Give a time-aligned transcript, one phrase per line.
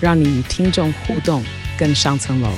[0.00, 1.42] 让你与听众互动
[1.76, 2.48] 更上层楼。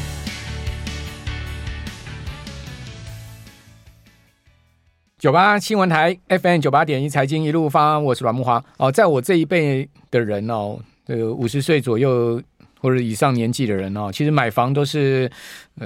[5.18, 12.42] 九八新闻台 FM 九八点一财经一路发，我是阮木华哦，在我这一辈的人哦，这个五十岁左右
[12.78, 15.30] 或者以上年纪的人哦，其实买房都是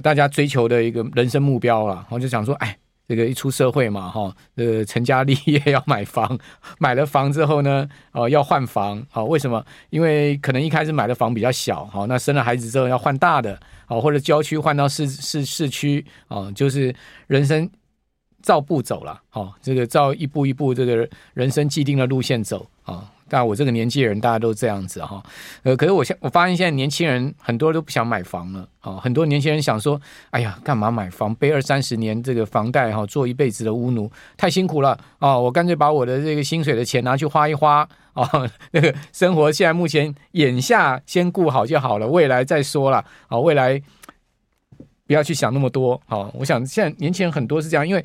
[0.02, 2.06] 大家追求的一个人生目标了。
[2.10, 6.38] 我就想说，哎，这个一出社会嘛，哈，呃，成家立业要买房，
[6.78, 9.64] 买了房之后呢，哦，要换房，好，为什么？
[9.90, 16.94] 因为可能一开始买的房比较小，好，那生了孩子之后要换大的，好，或者郊区换到市市市区，啊，就是
[17.27, 17.70] 人生。
[18.42, 23.10] 照步走了，好，这个照一步一步，这个人生既定的路线走啊。
[23.34, 25.20] 但我这个年纪的人，大家都这样子哈。
[25.64, 28.94] 呃，可是我现我发现现在年轻人很多都不想买房了啊。
[29.02, 31.34] 很多年轻人想说，哎呀，干嘛买房？
[31.34, 35.36] 背二三十年这个房贷哈，做一辈子的屋奴，太辛苦了啊！
[35.36, 38.24] 我干脆把我的这个薪水的钱拿去花一花啊。
[38.70, 43.36] 那个生活现在目前眼下先顾好就好了，未来再说了啊。
[43.36, 43.82] 未来。
[45.06, 48.02] 不要去想那么多，好，我想现在年轻人很多是这样，因为，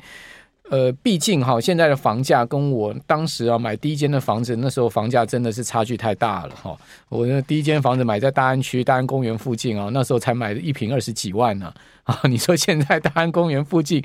[0.70, 6.78] 呃，毕竟哈，现在的房价跟我当时啊买第一间的房子，那时候房价真的是差距太大了哈。
[7.08, 12.20] 我那第一间房子买在大安区大安公园附近啊，那时候才买了一平二十几万呢啊。
[12.30, 14.00] 你说现在大安公园附近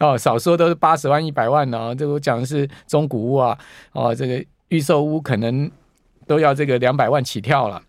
[0.00, 1.94] 哦，少说都是八十万一百万呢。
[1.94, 3.56] 这我讲的是中古屋啊，
[3.92, 5.70] 哦，这个预售屋可能
[6.26, 7.80] 都要这个两百万起跳了。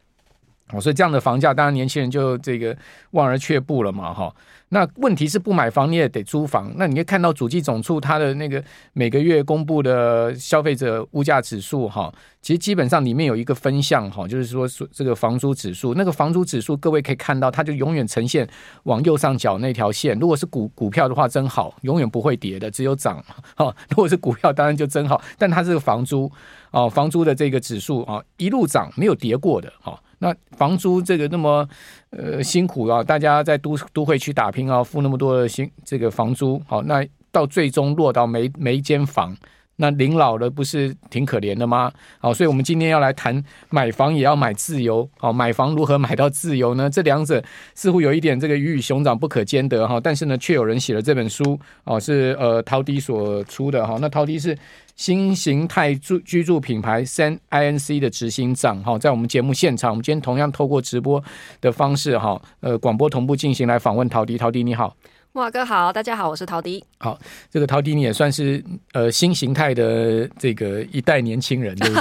[0.72, 2.76] 哦，所以这样的房价，当然年轻人就这个
[3.12, 4.34] 望而却步了嘛，哈。
[4.70, 8.62] 那问题是不买房你也得租房，那你可以看到主计总处它的那个
[8.94, 18.46] 每个月公布的消费者物价指数，哈，其实基本上里面有一个分项，哈，就是说这个房租指数，那个房租指数各位可以看到，它就永远呈现
[18.84, 20.18] 往右上角那条线。
[20.18, 23.24] 如果是股股票的话，真好，永远不会跌的，只有涨，
[23.56, 23.74] 哈。
[23.90, 26.30] 如果是股票，当然就真好，但它这个房租，
[26.72, 29.98] 啊，房租的这个指数啊，一路涨，没有跌过的，哈。
[30.26, 31.68] 那房租这个那么
[32.10, 39.38] 呃辛苦啊，大家在都都会区打拼啊，付那么多的薪这个房租，好，那到最终落到每每一间房，
[39.76, 41.92] 那临老了不是挺可怜的吗？
[42.18, 46.90] 好，所以我们今天要来谈买房也要买自由，好，买房如何买到自由呢？
[46.90, 47.44] 这两者
[47.76, 54.58] 似乎有一点这个鱼与熊掌不可兼得哈，但是呢，却有人写了这本书，哦，是呃陶迪所出的哈，那陶迪是。
[54.96, 61.22] 新形态住居住品牌 San INC 的执行长哈，在我们节目现场，我们今天同样透过直播
[61.60, 64.38] 的方式哈，呃，广播同步进行来访问陶迪。
[64.38, 64.96] 陶迪你好，
[65.34, 66.82] 慕驊哥好，大家好，我是陶迪。
[67.00, 67.20] 好，
[67.52, 68.64] 这个陶迪你也算是
[68.94, 72.00] 呃新形态的这个一代年轻人，对不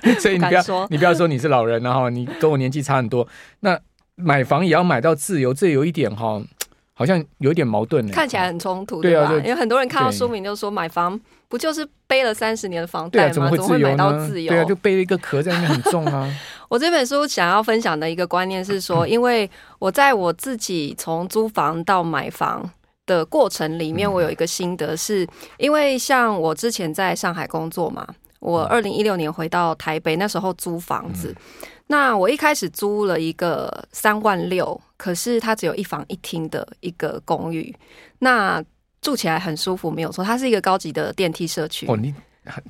[0.00, 0.14] 对？
[0.20, 3.26] 所以你不要说你不要说你是老人了哈，你跟我年纪差很多。
[3.58, 3.76] 那
[4.14, 6.40] 买房也要买到自由，这有一点哈。
[6.94, 9.32] 好像有点矛盾呢，看起来很冲突，对吧？
[9.38, 13.32] 因为很多人看到书名就说，买房不就是背了三十年的房贷吗？
[13.32, 14.50] 怎么会买到自由？
[14.50, 16.32] 对啊，就背了一个壳在那边很重啊。
[16.70, 22.68] 我这本书想要分享的一个观念是说， 因为我在我自己从租房到买房
[23.06, 25.26] 的过程里面，我有一个心得，是
[25.58, 28.06] 因为像我之前在上海工作嘛，
[28.38, 31.34] 我二零一六年回到台北，那时候租房子。
[31.88, 37.74] 那我一开始租了一个三万六，可是它只有一房一厅的一个公寓，
[38.20, 38.64] 那
[39.02, 40.24] 住起来很舒服，没有错。
[40.24, 41.84] 它是一个高级的电梯社区。
[41.86, 42.14] 哦，你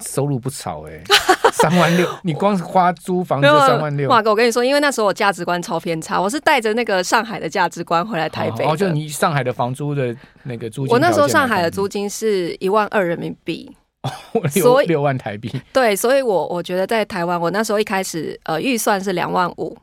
[0.05, 1.01] 收入不少哎，
[1.55, 4.09] 三万六，你光是花租房就三万六。
[4.09, 8.65] 马哥，我跟你说，因为那时候我价值观超偏差，我是带着那个上海的价值观回来台北。
[8.65, 10.13] 哦，就你上海的房租的
[10.43, 13.71] 那个租金，我那时候上海的租金是一万二人民币。
[14.53, 19.75] 所以六万台币，对，所以我我觉得在台湾，我那时候一开始呃预算是两万五，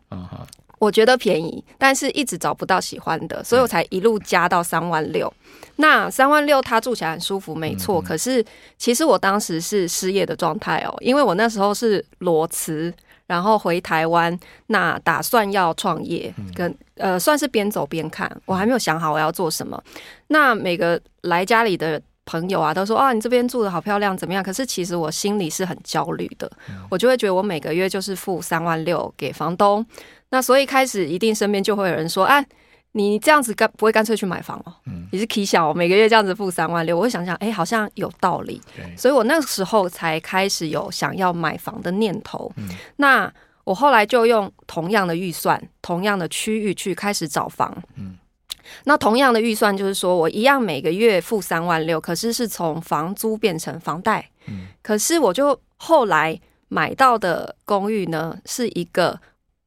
[0.82, 5.32] 我觉得便宜，但是一直找不到喜欢的，所以我才一路加到三万六。
[5.76, 8.02] 那三万六，它住起来很舒服，没错。
[8.02, 8.44] 可是
[8.80, 12.92] 其实我当时是失业的状态哦，因为我那时候是裸辞，
[13.28, 14.36] 然后回台湾，
[14.68, 19.80] 那打算要创业，跟呃算是边走边看，我还没有想好我要做什么。
[20.30, 22.02] 那每个来家里的。
[22.26, 24.44] 朋友啊，都说啊，你这边住的好漂亮，怎么样？
[24.44, 26.50] 可是其实我心里是很焦虑的，
[26.90, 29.86] 我就会觉得我每个月就是付三万六给房东，
[30.30, 32.46] 那所以开始一定身边就会有人说，哎、啊，
[32.94, 34.74] 你这样子干不会干脆去买房哦？
[35.12, 38.62] 你是 K 小，每个月这样子付三万六，我会想想，哎，好像有道理，
[38.96, 42.52] 所以我那个时候才开始有想要买房的念头。
[42.98, 43.32] 那
[43.64, 47.76] 我后来就用同样的预算、同样的区域去开始找房。
[47.96, 48.18] 嗯，
[48.84, 54.30] 那同样的预算就是说我一样每个月付三万六，可是是从房租变成房贷。
[54.48, 59.20] 嗯，可是我就后来买到的公寓呢，是一个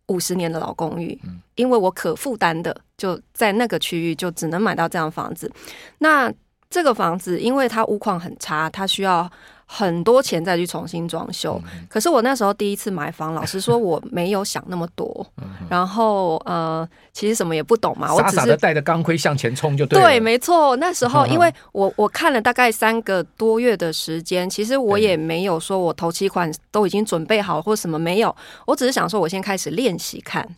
[0.06, 1.18] 五十年的老公寓。
[1.24, 5.50] 嗯，因为我可负担的就在那个区域，就只能买到这样房子。
[5.98, 6.32] 那
[6.68, 9.30] 这个房子因为它屋况很差，它需要。
[9.76, 20.06] 很多钱再去重新装修，嗯、可是我那时候第一次买房，老 实说我没有想那么多，嗯、然后呃，其实什么也不懂嘛，傻傻的带着钢盔向前冲就对了。
[20.06, 28.34] 对，没错，那时候因为我我看了大概三个多月的时间，其实我也没有说我头期款都已经准备好或什么没有，
[28.66, 30.48] 我只是想说我先开始练习看。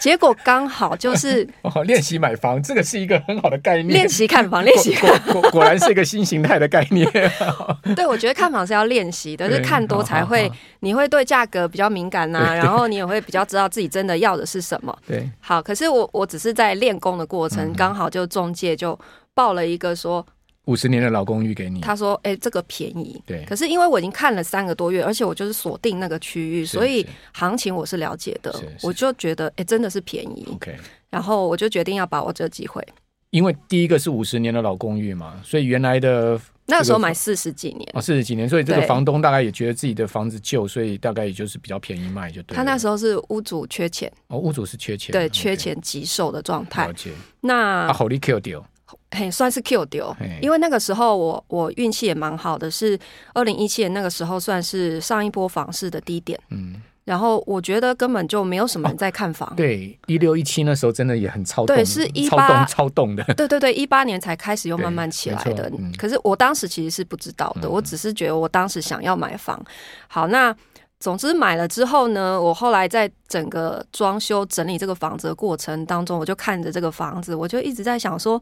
[0.00, 3.88] 结果刚好就是 哦，练习买房，这个是一个很好的概念。
[3.88, 7.06] 练习看房，练习看果果果然是一个新形态的概念。
[7.94, 10.50] 对，我觉得看房是要练习的，就是看多才会，
[10.80, 14.96] 你会对价格比较敏感呐、啊，然后你也会比较知道自己真的要的是什么。
[15.06, 18.98] 对，好，可是我我只是在练功的过程，刚好就中介就
[19.34, 20.26] 报了一个说。
[20.70, 28.54] 五十年的老公寓给你，他说：“哎、欸，这个便宜。”对，可是因为我已经看了三个多月，而且我就是锁定那个区域，所以行情我是了解的。
[28.82, 30.46] 我就觉得，哎、欸，真的是便宜。
[30.52, 30.76] OK，
[31.08, 32.86] 然后我就决定要把握这个机会。
[33.30, 42.56] 因为第一个是五十年的老公寓嘛，所以原来的、这个、那个时候买四十几年哦，四十几年，所以这个房东大概也觉得自己的房子旧，所以大概也就是比较便宜卖就对。
[42.56, 46.86] 他那时候是屋主缺钱哦，屋主是缺钱，对，缺钱急售的状态。
[46.86, 47.10] 了解。
[47.40, 48.66] 那啊，好利 Q 掉。
[49.12, 52.98] 嘿，算是 Q 丢，因为那个时候我我运气也蛮好的，是
[53.34, 69.60] 二零一七年那个时候算是上一波房市的低点，嗯，然后我觉得根本就没有什么人在看房，哦、对，一六一七那时候真的也很超动，对，是一八超动的， 对对对，一八年才开始又慢慢起来的，嗯、可是我当时其实是不知道的，我只是觉得我当时想要买房，
[70.06, 70.54] 好那。
[71.00, 78.40] 总之买了之后呢，我后来在整个装修整理这个房子的过程当中，我就看着这个房子，我就一直在想说，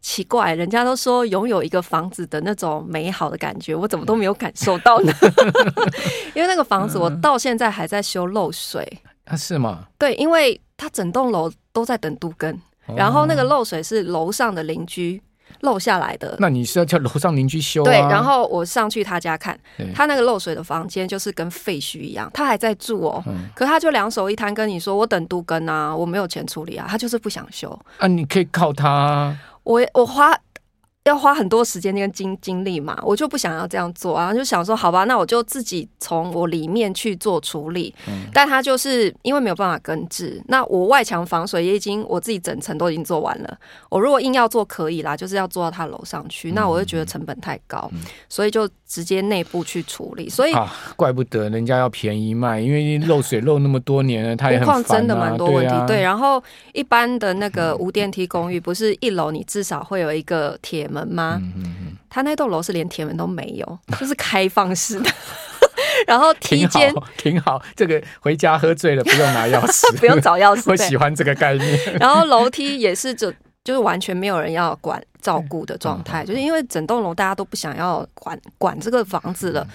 [0.00, 5.12] 奇怪，人家都说拥有一个房子的那种美好的感觉，我怎么都没有感受到呢？
[6.32, 8.86] 因为那个房子我到现在还在修漏水。
[9.24, 9.88] 啊，是吗？
[9.98, 12.56] 对，因为它整栋楼都在等都根，
[12.96, 15.20] 然后那个漏水是楼上的邻居。
[15.60, 17.84] 漏下来的，那你是要叫楼上邻居修啊？
[17.84, 19.58] 对，然后我上去他家看，
[19.94, 29.36] 他那个漏水的房间就是跟废墟一样，他还在住哦，嗯、可他就两手一摊跟你说：“我等都根啊，我没有钱处理啊。”他就是不想修啊，你可以靠他。
[29.62, 30.36] 我我花。
[31.06, 37.94] 要花很多时间跟精精力嘛，我就不想要这样做啊，就想说好吧，那我就自己从我里面去做处理。
[38.08, 43.56] 嗯，但他就是因为没有办法根治，那我外墙防水也已经我自己整层都已经做完了。
[43.88, 50.28] 我如果硬要做可以啦，就是要做到他楼上去，那我就觉得成本太高，嗯，所以就直接内部去处理。
[50.28, 54.82] 所以啊，怪不得人家要便宜卖，因为漏水漏那么多年了，他也很烦啊。
[54.88, 56.02] 真的蛮多问题，对。
[56.02, 56.42] 然后
[56.72, 61.38] 一般的那个无电梯公寓，不是一楼你至少会有一个铁门吗？
[61.42, 65.10] 嗯嗯嗯，他那栋楼是连铁门都没有， 就是开放式的。
[66.06, 70.62] 然后梯间挺好，这个回家喝醉了不用拿钥匙， 不用找钥匙。
[70.70, 71.98] 我喜欢这个概念。
[71.98, 73.32] 然后楼梯也是就
[73.64, 79.66] 就是完全没有人要管照顾的状态，就是因为整栋楼大家都不想要管管这个房子了。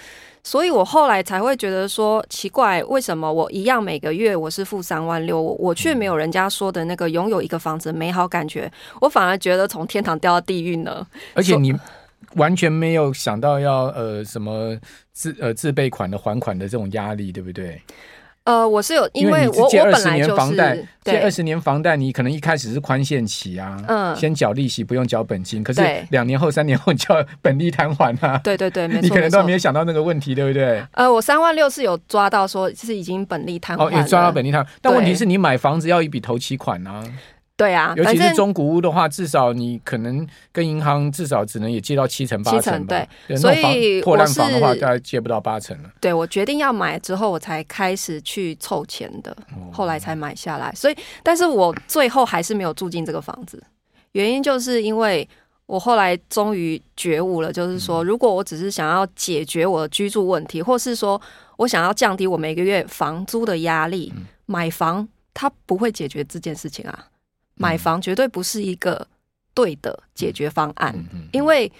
[0.44, 8.70] 所以我后来才会觉得说奇怪，为什么我一样每个月我是付三万六，我却没有人家说的那个拥有一个房子美好感觉，
[9.00, 11.06] 我反而觉得从天堂掉到地狱呢？
[11.34, 11.72] 而且你
[12.34, 14.76] 完全没有想到要呃什么
[15.12, 17.80] 自呃自备款的还款的这种压力，对不对？
[18.44, 25.80] 呃，我是有，因为我借我本来就是借二十年房贷，你可能一开始是宽限期啊，嗯，先缴利息不用缴本金，可是
[26.10, 30.84] 两年后、三年后你就要本利摊还啊，对对对，没错，你可能都没有想到那个问题，对不对？
[30.92, 37.02] 呃，我三万六是有抓到说就是已经本利摊还，哦，有抓到本利摊，但问题是你买房子要一笔头期款啊。
[37.54, 43.06] 对啊，尤其是中古屋的话，至少你可能跟银行至少只能也借到七成八成吧。
[43.28, 45.90] 对，所以破烂房的话，大概借不到八成了。
[46.00, 49.36] 对，我决定要买之后，我才开始去凑钱的，
[49.70, 50.72] 后来才买下来。
[50.74, 53.62] 所以，但是我最后还是没有住进这个房子，
[54.12, 55.28] 原因就是因为
[55.66, 61.20] 我后来终于觉悟了，就是说，如果我只是想要解决我的居住问题，或是说
[61.58, 64.12] 我想要降低我每个月房租的压力，
[64.46, 67.06] 买房它不会解决这件事情啊。
[67.62, 69.06] 买房绝对不是一个
[69.54, 70.92] 对的解决方案，
[71.32, 71.70] 因为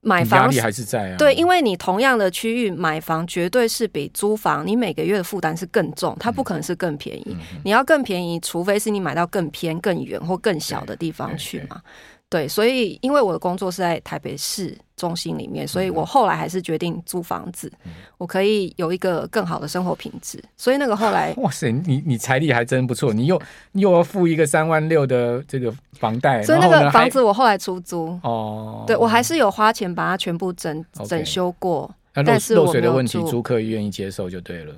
[0.00, 1.16] 买房压力还是在啊。
[1.18, 7.36] 对，因为你同样的区域买房，绝对是比租房你每个月的负担是更重，它不可能是更便宜。
[7.64, 11.82] 你要更便宜，除非是你买到更偏、更远或更小的地方去嘛。
[12.28, 20.42] 对，所以因为我的工作是在台北市中心里面，所以我后来还是决定租房子，嗯、我可以有一个更好的生活品质。
[20.56, 23.40] 所以那个后来， 哇塞，你你财力还真不错，你又
[23.72, 34.74] 又要付一个三万六的这个房贷，所以那个房子我后来出租哦，对我还是有花钱把它全部整整修过，但是漏水的问题，租客愿意接受就对了。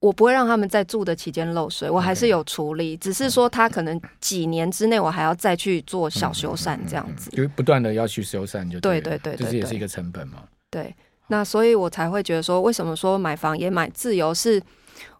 [0.00, 10.42] 我不会让他们在住的期间漏水，我还是有处理，只是说他可能几年之内我还要再去做小修缮这样子，就不断的要去修缮，就对对对，这也是一个成本嘛。
[10.70, 10.94] 对，
[11.26, 14.32] 那所以我才会觉得说，为什么说买房也买自由？
[14.32, 14.62] 是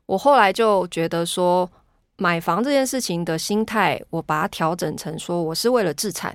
[0.06, 1.70] 我后来就觉得说，
[2.16, 6.34] 买房这件事情的心态，我把它调整成说，我是为了自产，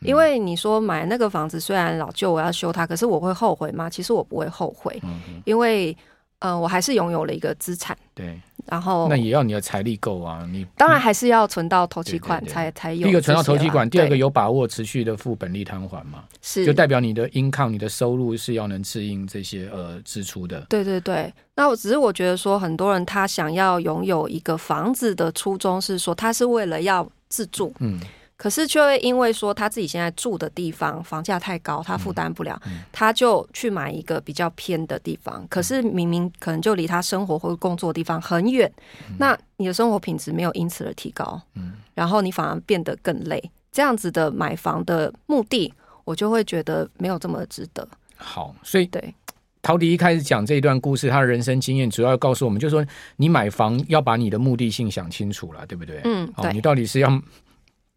[0.00, 3.90] 因为你说买那个房子虽然老旧，我要修它，可是我会后悔吗？
[3.90, 4.98] 其实我不会后悔，
[5.44, 5.94] 因为。
[6.42, 7.96] 嗯、呃，我还是拥有了一个资产。
[8.14, 13.04] 对，然后那也要你的财力够啊，你当然还是要存到头期款才才有。
[13.04, 20.60] 第一个存到头期款，第二个有把握持续的付本利摊还嘛，是就代表你的 income，你的收入是要能适应这些呃支出的。
[20.68, 27.72] 对对对，那我只是我觉得说，很多人他想要拥有一个房子的初衷是说，他是为了要自住。
[27.78, 27.98] 嗯。
[28.42, 35.46] 可是却会因为说他自己现在住的地方房价太高，他负担不了，嗯嗯、他就去买一个比较偏的地方。
[35.48, 38.68] 可是明明可能就离他生活或者工作的地方很远，
[39.08, 43.40] 嗯、那你的生活品质没有因此而提高，嗯，然后你反而变得更累。
[43.70, 45.72] 这样子的买房的目的，
[46.02, 47.86] 我就会觉得没有这么值得。
[48.16, 49.14] 好，所以对
[49.62, 52.84] 陶迪一开始讲这一段故事，他的人生经验主要告诉我们，就是说
[53.18, 56.00] 你买房要把你的目的性想清楚了，对不对？
[56.02, 57.22] 嗯，对，哦、你到底是要。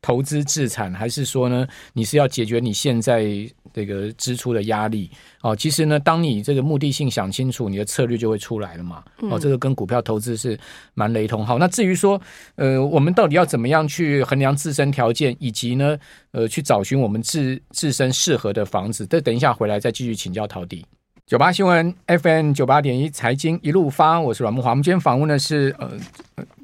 [0.05, 3.25] 投资自产，还是说呢，你是要解决你现在
[3.73, 5.09] 这个支出的压力？
[5.41, 9.03] 哦，其实呢，当你这个目的性想清楚，你的策略就会出来了嘛。
[9.31, 10.55] 哦，这个跟股票投资是
[10.93, 11.43] 蛮雷同。
[11.43, 12.21] 好，那至于说，
[12.53, 15.97] 呃，我们到底要怎么样去衡量自身条件，以及呢，
[16.33, 20.85] 呃，去找寻我们自自身适合的房子，这等一下回来再继续请教陶迪。
[21.25, 24.69] 九八新闻 FM 九八点一财经一路发，我是阮木华。
[24.69, 25.89] 我们今天访问的是呃，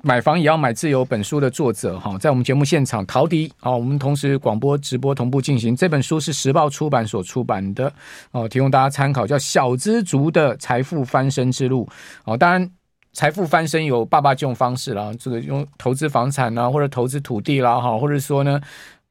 [0.03, 5.75] 买房也要买自由本书的作者哈，在我们节目现场陶迪啊，我们同时广播直播同步进行。
[5.75, 7.91] 这本书是时报出版所出版的
[8.31, 11.85] 哦，提供大家参考，叫《小资族的财富翻身之路》
[12.25, 12.35] 哦。
[12.35, 12.71] 当然，
[13.13, 18.59] 财富翻身有爸爸这种方式啦，这个用投资房产啦，或者投资土地啦，哈，或者说呢。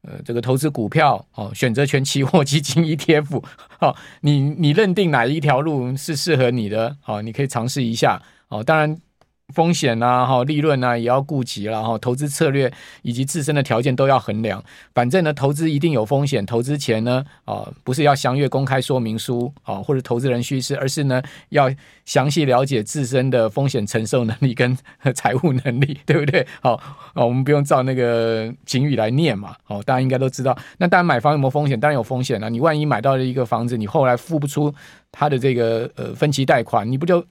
[0.03, 3.43] 呃，这个投资股票哦，选择权期货基金 ETF，
[3.79, 6.97] 哦，你你认定哪一条路是适合你的？
[7.05, 8.19] 哦，你可以尝试一下
[8.49, 8.63] 哦。
[8.63, 8.97] 当然。
[9.51, 11.97] 风险呐、啊，哈，利润呐，也要顾及了哈。
[11.97, 14.63] 投资策略以及自身的条件都要衡量。
[14.93, 16.45] 反正呢，投资一定有风险。
[16.45, 21.69] 投资前呢，啊，不是要详阅公开说明书啊，或者投资人须知，而是呢，要
[22.05, 24.77] 详细了解自身的风险承受能力跟
[25.13, 26.45] 财务能力，对不对？
[26.61, 26.73] 好，
[27.13, 29.55] 啊，我们不用照那个警语来念嘛。
[29.63, 30.57] 好，大家应该都知道。
[30.77, 31.79] 那当然，买房有没有风险？
[31.79, 32.49] 当然有风险了。
[32.49, 34.73] 你万一买到了一个房子，你后来付不出
[35.11, 37.23] 他的这个呃分期贷款，你不就？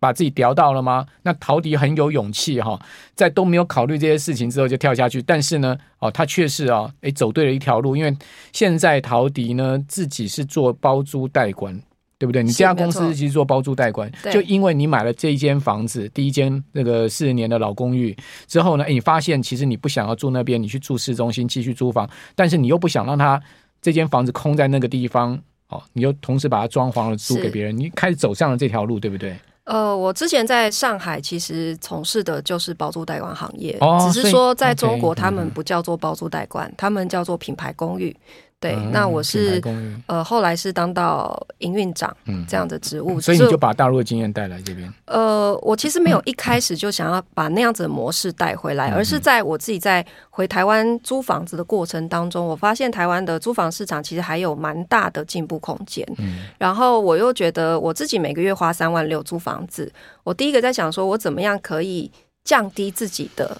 [0.00, 1.06] 把自己屌到了吗？
[1.22, 2.80] 那陶迪很有勇气哈，
[3.14, 5.20] 在都没有考虑这些事情之后就跳下去。
[5.20, 7.94] 但是呢，哦，他却是啊，诶，走对了一条路。
[7.94, 8.16] 因为
[8.52, 11.78] 现在陶迪呢自己是做包租代管，
[12.18, 12.42] 对不对？
[12.42, 18.16] 你这家公司其实做包租代管，就因为你买了这一间房子，第一间那个四十年的老公寓
[18.46, 23.38] 之后呢，诶，你发现其实你不想要住那边，你去住市中心继续租房，但是你又不想让他
[23.82, 25.38] 这间房子空在那个地方，
[25.68, 29.36] 哦，你又同时把它装潢了租给别人，你开始走上了这条路，对不对？
[29.64, 38.16] 呃，我之前在上海其实从事的就是包租代管行业，哦、只是说在中国他们不叫做包租代管，嗯、他们叫做品牌公寓。
[38.60, 39.58] 对，嗯、那我是
[40.06, 42.14] 呃后来是当到营运长
[42.46, 44.92] 这样的职务，嗯、所以你就把大陆的经验带来这边。
[45.06, 56.06] 呃，我其实没有一开始就想要把那样子的模式带回来，嗯、而是在我自己在回台湾租房子的过程当中，我发现台湾的租房市场其实还有蛮大的进步空间。
[56.18, 59.90] 嗯，然后我又觉得我自己每个月花三万六租房子，
[60.22, 62.12] 我第一个在想说，我怎么样可以
[62.44, 63.56] 降低自己的。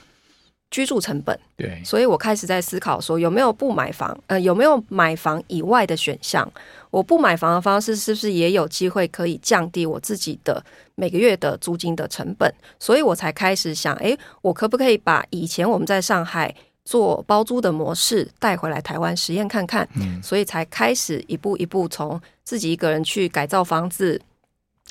[0.70, 6.48] 居住成本，对，所以我开始在思考说，有没有不买房，呃，有没有买房以外的选项？
[6.90, 12.52] 我不买房的方式是不是也有机会可以降低我自己的每个月的租金的成本？
[12.78, 19.88] 所以我才开始想，诶，我可不可以把以前我们在上海做包租的模式带回来台湾实验看看？
[19.96, 24.20] 嗯，所以才开始一步一步从自己一个人去改造房子。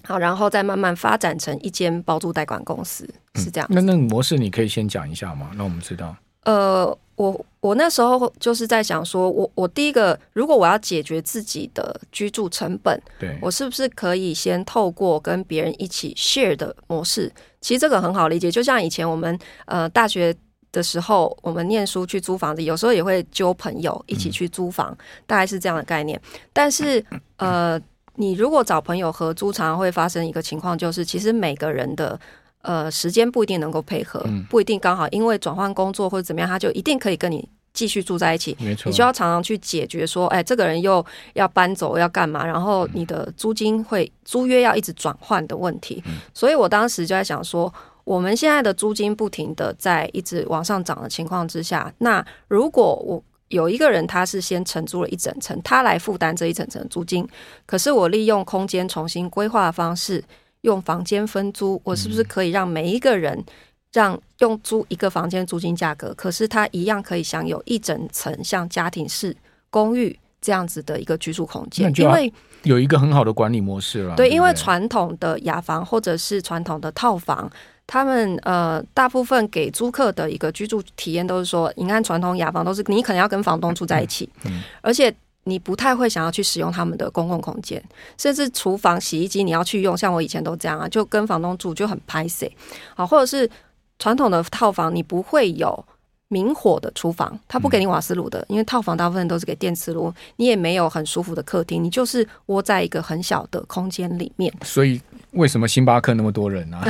[0.03, 3.75] 好，然后再慢慢发展成一间包租代管公司，是这样、嗯。
[3.75, 5.51] 那那个模式你可以先讲一下吗？
[5.55, 6.15] 那我们知道。
[6.43, 17.31] 呃，我我那时候就是在想说，我我第一个，如果我要解决自己的居住成本，对，我是不是可以先透过跟别人一起 share 的模式？
[17.59, 20.33] 其实这个很好理解，就像以前我们呃大学
[20.71, 26.19] 的时候，我们念书去租房子，有时候也会揪朋友一起去租房，嗯、大概是这样的概念。
[26.53, 27.03] 但是，
[27.35, 27.79] 呃，
[28.15, 32.19] 你如果找朋友合租，常常会发生一个情况，就是其实每个人的
[32.61, 38.57] 呃时间不一定能够配合，嗯、不一定刚好因为转换工作或者怎么样，他就一定可以跟你继续住在一起。
[38.59, 42.45] 没错，你就要常常去解决说，哎，这个人又要搬走要干嘛？
[42.45, 46.03] 然后你的租金会租约要一直转换的问题。
[46.07, 47.73] 嗯、所以我当时就在想说。
[48.05, 57.27] 我们现在的租金不停的在一直往上涨的情况之下，那如果我有一个人他是先承租了一整层，他来负担这一整层租金，
[57.65, 60.23] 可是我利用空间重新规划的方式，
[60.61, 63.43] 用房间分租，我是不是可以让每一个人
[63.91, 69.35] 让用租一个房间租金价格，可是他一样可以享有一整层像家庭式
[69.69, 71.91] 公寓这样子的一个居住空间？
[71.97, 72.31] 因为
[72.63, 74.15] 有一个很好的管理模式了。
[74.15, 77.51] 对，因为传统的雅房或者是传统的套房。
[77.91, 85.11] 他们呃，大部分给租客的一个居住体验都是说，你看传统雅房都是你可能要跟房东住在一起，嗯，而且
[85.45, 87.83] 你不太会想要去使用他们的公共空间，
[88.15, 92.55] 甚至厨房、洗衣机你要去用，像我以前都这样啊，就跟房东住就很拍 C，，
[92.93, 93.49] 好，或者是
[93.97, 95.83] 传统的套房，你不会有
[96.29, 105.01] 明火的厨房，他不给你瓦斯炉的，因为套房大部分都是给电磁炉，你也没有很舒服的客厅，你就是窝在一个很小的空间里面， 所以。
[105.33, 106.83] 为什么星巴克那么多人啊？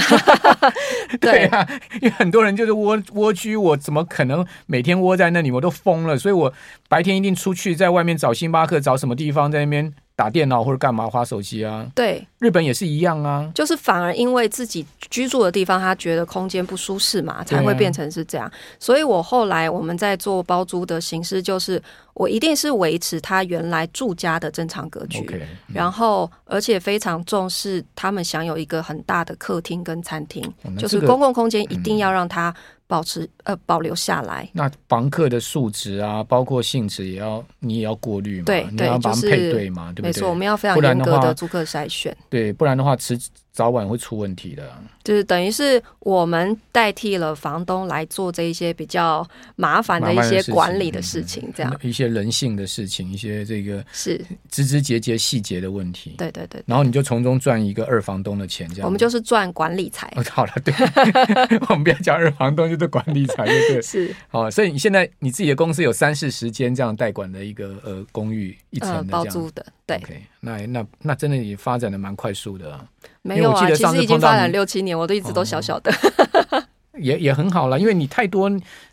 [1.20, 5.52] 对啊，因为很多人就是蜗蜗居，我怎么可能每天窝在那里？
[5.52, 6.54] 我都疯了，所以我
[6.88, 9.94] 白天一定出去，在外面找星巴克，找什么地方在那边。
[10.20, 11.88] 打电脑或者干嘛，花手机啊？
[11.96, 13.50] 对，日本也是一样啊。
[13.56, 18.46] 就是反而因为自己居住的地方，他觉得空间不舒适嘛，才会变成是这样。
[18.46, 21.82] 啊、所以我后来我们在做包租的形式，就是
[22.16, 32.54] 我一定是维持他原来住家的正常格局，okay, 嗯、然后而且非常重视他们享有一个很大的客厅跟餐厅，哦这个、就是公共空间一定要让他。
[32.90, 40.10] 保持呃保留下来，那房客的素质啊，包括性质也要你也要过滤嘛，对，你要把他们配对嘛，就是、对不对？
[40.10, 43.16] 没错，我们要非常严格的租客筛选，对，不然的话迟
[43.60, 44.64] 早晚会出问题的。
[45.04, 56.16] 就是等于是我们代替了房东来做这一些比较麻烦的一些管理的事情，这样一些人性的事情，一些这个是枝枝节节细节的问题。
[56.18, 58.86] 对对对，然后你就从中赚一个二房东的钱，这样。
[58.86, 60.10] 我们就是赚管理财。
[60.30, 60.74] 好了，对，
[61.68, 63.82] 我们不要讲二房东，就是管理财，对。
[63.84, 64.16] 是。
[64.30, 69.66] 好，所以你现在你自己的公司有三四十间这样代管的一个呃公寓一层的包租的，
[69.98, 69.98] 对。
[69.98, 72.80] OK，那那那真的也发展的蛮快速的。
[73.22, 75.92] 没有啊，其实已经发展六七年，我都一直都小小的，
[76.52, 76.64] 哦、
[76.98, 77.80] 也也很好了。
[77.80, 78.50] 因为你太多，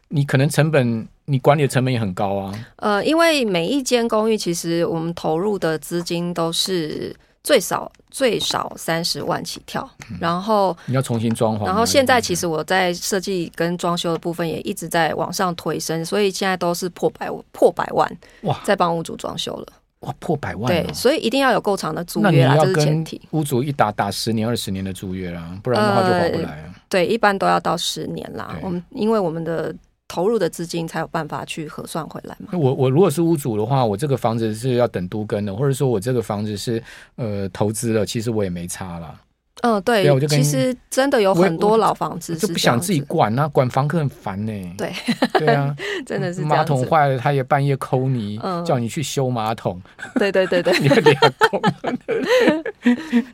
[0.09, 2.67] 你可能成本，你管理的成本也很高啊。
[2.77, 11.65] 呃，因为每一间公寓，其实我们投入的资金都是最少最少三十万起跳，嗯、然后你要重新装潢。
[11.65, 19.67] 然后现在其实我在设计跟装修的部分也一直在往上推升，所以现在都是破百破百万哇，在帮屋主装修了。
[20.01, 20.69] 哇，破百万、哦！
[20.69, 23.21] 对，所以一定要有够长的租约啦，这是前提。
[23.31, 26.75] 屋主一打打十年、二十年的租约啦，不然的话就划不来啊、呃。
[26.89, 28.57] 对，一般都要到十年啦。
[28.63, 29.75] 我们因为我们的
[30.07, 32.51] 投入的资金才有办法去核算回来嘛。
[32.53, 36.83] 我我如果是屋主的话，我这个房子是要等都更的，或者说我这个房子是
[37.17, 39.19] 呃投资了，其实我也没差啦。
[39.63, 44.75] 嗯，对，其实真的有很多老房子是就不想自己管啊，管房客很烦呢、欸。
[44.77, 44.93] 对，
[45.41, 49.81] 对啊， 真的是马桶坏了，他也半夜抠你，嗯、叫你去修马桶。
[50.17, 51.61] 对对对对， 你有点空。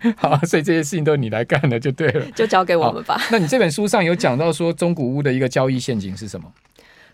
[0.16, 3.20] 好，所以这些事情都你来干了，就对了，就交给我们吧。
[3.30, 6.46] 那你这本书上有讲到说中古屋的一个交易陷阱是什么？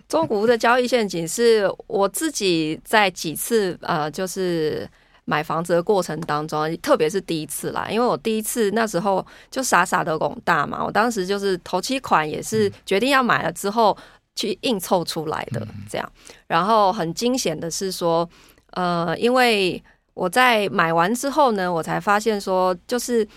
[0.07, 4.87] 中古屋的交易陷阱是我自己在几次呃，就是。
[5.29, 13.95] 买房子的过程当中，特别是第一次啦，因为我第一次那时候就傻傻的拱大嘛，我当时就是头期款也是决定要买了之后
[14.35, 16.13] 去硬凑出来的这样，
[16.47, 18.27] 然后很惊险的是说，
[18.71, 19.83] 呃，因为
[20.15, 23.29] 我在买完之后呢，我才发现说，就是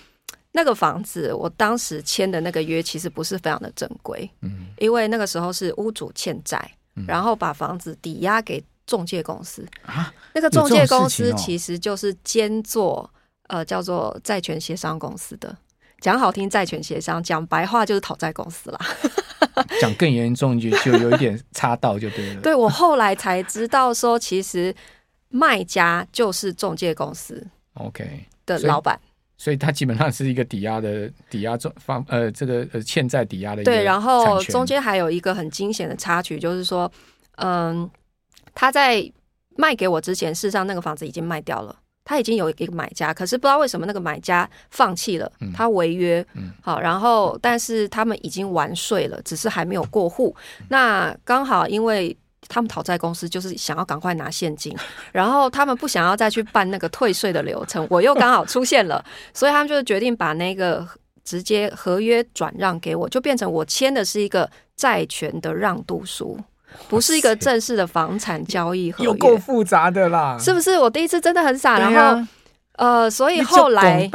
[0.54, 6.72] 那个房子我当时签的那个约其实不是非常的正规，嗯，因为那个时候是屋主欠债，
[7.06, 8.64] 然后把房子抵押给。
[8.88, 13.10] 中介公司啊，那个中介公司其实就是兼做
[13.48, 15.56] 呃叫做债权协商公司的，
[16.00, 18.80] 讲好听债权协商，讲白话就是讨债公司啦。
[19.80, 22.42] 讲更严重就就有一点差到就对了。
[22.44, 24.74] 对，我后来才知道说，其实
[25.30, 29.00] 卖家就是中介公司 OK 的老板，
[29.38, 36.92] 所以他基本上是一个抵押的抵押中方呃这个呃欠债抵押的对，然后中间还有一个很惊险的插曲，就是说
[37.38, 37.90] 嗯。
[38.54, 39.12] 他在
[39.58, 50.36] 卖给我之前，事实上那个房子已经卖掉了，他已经有一个买家，可是不知道为什么那个买家放弃了，他违约，嗯、好，然后但是他们已经完税了，只是还没有过户。
[50.70, 52.16] 那刚好因为
[52.48, 54.76] 他们讨债公司就是想要赶快拿现金，
[55.12, 60.88] 然后他们不想要再去办那个退税的流程，我又刚好出现了，所以他们就决定把那个
[61.24, 66.40] 直接合约转让给我，就变成我签的是一个债权的让渡书。
[66.90, 70.78] 不是一个正式的房产交易合约，有够复杂的啦，是不是？
[70.78, 72.28] 我第一次真的很傻，啊、然后
[72.78, 74.10] 呃，所以后来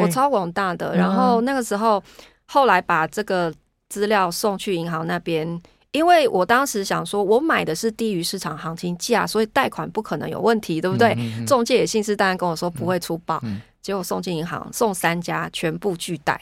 [0.00, 2.02] 我超广大的，然后那个时候
[2.46, 3.52] 后来把这个
[3.88, 5.60] 资料送去银行那边，
[5.92, 11.14] 因为我当时想说，我买的是低于市场行情价，所以贷款不可能有问题，对不对？
[11.18, 13.54] 嗯嗯嗯、中介也信誓旦旦跟我说不会出报，嗯。
[13.54, 16.40] 嗯、结果送进银行，送三家全部拒贷。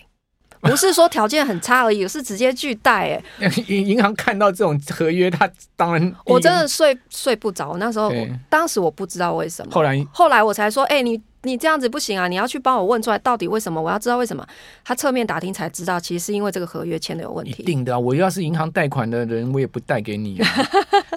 [0.70, 3.48] 不是说条件很差而已，是直接拒贷哎。
[3.68, 7.77] 银银行看到这种合约，他当然 我真的睡睡不着。
[7.77, 8.11] 那时候
[8.48, 13.81] 当时我不知道为什么，后来后来我才说，哎、欸，你你这样子不行啊，你要去帮我问出来到底为什么？
[13.81, 14.46] 我要知道为什么。
[14.83, 17.55] 他侧面打听才知道，其实是因为这个合约签的有问题。
[17.59, 20.48] 一定的啊，我要是银行贷款的人，我也不贷给你啊。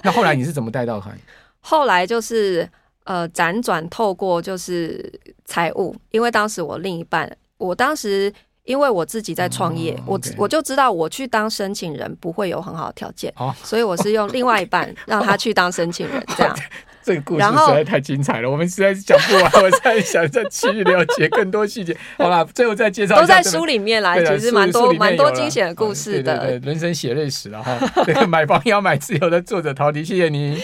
[0.02, 1.18] 那后来你是怎么贷到款？
[1.60, 2.68] 后来就是
[3.04, 5.10] 呃辗转透过就是
[5.46, 8.30] 财务，因为当时我另一半，我当时。
[8.68, 13.32] 因为我自己在创业，我我就知道我去当申请人不会有很好的条件，
[13.64, 16.54] 所以我是用另外一半 让他去当申请人，这样。
[17.02, 19.50] 这个故事实在太精彩了，我们实在是讲不完。
[19.64, 21.96] 我在想再去了解更多细节。
[22.18, 27.78] 好了，最后再介绍，都在书里面啦，其实蛮多蛮多惊险的故事的，对对对，人生血泪史了哈。
[28.04, 30.54] 这个买房要买自由的作者陶迪，谢谢你。